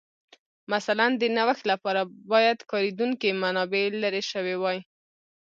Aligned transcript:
مثلاً 0.73 1.07
د 1.21 1.23
نوښت 1.35 1.63
لپاره 1.71 2.01
باید 2.31 2.59
کارېدونکې 2.71 3.29
منابع 3.43 3.83
لرې 4.03 4.23
شوې 4.31 4.55
وای 4.61 4.79